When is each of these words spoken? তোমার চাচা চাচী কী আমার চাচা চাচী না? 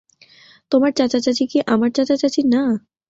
তোমার 0.71 0.91
চাচা 0.97 1.19
চাচী 1.19 1.43
কী 1.51 1.59
আমার 1.67 1.89
চাচা 1.91 2.15
চাচী 2.21 2.41
না? 2.45 2.63